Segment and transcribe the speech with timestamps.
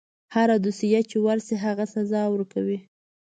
[0.35, 2.79] هره دوسیه چې ورشي هغه سزا ورکوي.